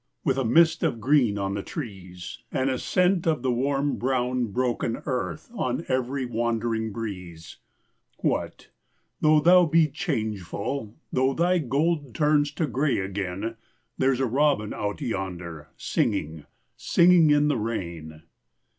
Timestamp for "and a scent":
2.51-3.27